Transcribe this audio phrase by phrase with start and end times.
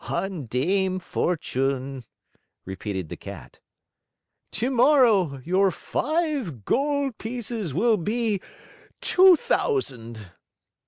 [0.09, 2.05] "On Dame Fortune,"
[2.65, 3.59] repeated the Cat.
[4.51, 8.41] "Tomorrow your five gold pieces will be
[8.99, 10.31] two thousand!"